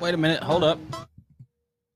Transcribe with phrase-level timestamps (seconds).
[0.00, 0.42] Wait a minute.
[0.42, 0.78] Hold up.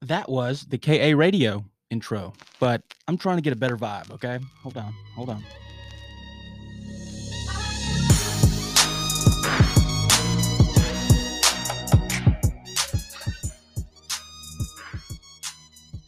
[0.03, 4.11] That was the KA radio intro, but I'm trying to get a better vibe.
[4.11, 4.39] Okay.
[4.63, 4.93] Hold on.
[5.15, 5.43] Hold on.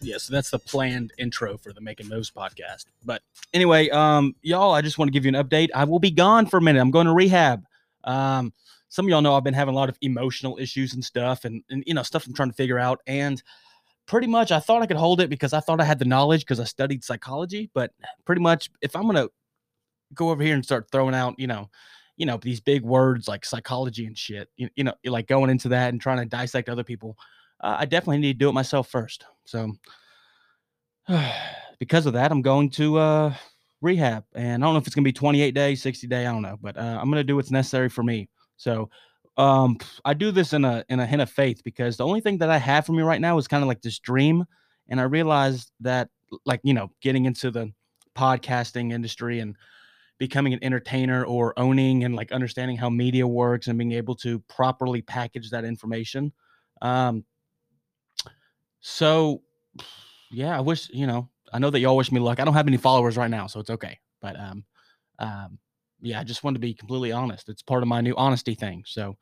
[0.06, 2.86] yeah, so that's the planned intro for the Making Moves podcast.
[3.04, 5.68] But anyway, um, y'all, I just want to give you an update.
[5.74, 6.80] I will be gone for a minute.
[6.80, 7.64] I'm going to rehab.
[8.04, 8.52] Um,
[8.88, 11.62] some of y'all know I've been having a lot of emotional issues and stuff, and,
[11.70, 13.00] and you know stuff I'm trying to figure out.
[13.06, 13.42] And
[14.06, 16.42] pretty much, I thought I could hold it because I thought I had the knowledge
[16.42, 17.70] because I studied psychology.
[17.74, 17.92] But
[18.24, 19.28] pretty much, if I'm gonna
[20.14, 21.68] go over here and start throwing out, you know,
[22.16, 25.68] you know these big words like psychology and shit, you, you know, like going into
[25.70, 27.16] that and trying to dissect other people,
[27.60, 29.24] uh, I definitely need to do it myself first.
[29.44, 29.72] So
[31.78, 33.34] because of that, I'm going to uh,
[33.80, 36.42] rehab, and I don't know if it's gonna be 28 days, 60 day, I don't
[36.42, 38.28] know, but uh, I'm gonna do what's necessary for me.
[38.56, 38.90] So
[39.36, 42.38] um, I do this in a in a hint of faith because the only thing
[42.38, 44.44] that I have for me right now is kind of like this dream,
[44.88, 46.08] and I realized that
[46.44, 47.72] like you know getting into the
[48.16, 49.56] podcasting industry and
[50.18, 54.38] becoming an entertainer or owning and like understanding how media works and being able to
[54.48, 56.32] properly package that information.
[56.80, 57.24] Um,
[58.80, 59.42] so
[60.30, 61.28] yeah, I wish you know.
[61.52, 62.40] I know that y'all wish me luck.
[62.40, 64.00] I don't have any followers right now, so it's okay.
[64.20, 64.64] But um,
[65.20, 65.58] um,
[66.00, 67.48] yeah, I just want to be completely honest.
[67.48, 68.82] It's part of my new honesty thing.
[68.86, 69.16] So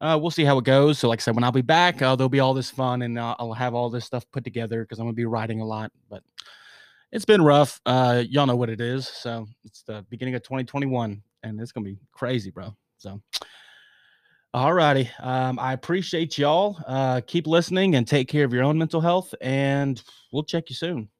[0.00, 0.98] uh, we'll see how it goes.
[0.98, 3.18] So like I said, when I'll be back, uh, there'll be all this fun, and
[3.18, 5.90] uh, I'll have all this stuff put together because I'm gonna be writing a lot.
[6.10, 6.22] But
[7.12, 7.80] it's been rough.
[7.86, 9.08] Uh, y'all know what it is.
[9.08, 12.76] So it's the beginning of 2021, and it's gonna be crazy, bro.
[12.98, 13.20] So.
[14.54, 15.10] All righty.
[15.20, 16.78] Um, I appreciate y'all.
[16.86, 20.76] Uh, keep listening and take care of your own mental health, and we'll check you
[20.76, 21.10] soon.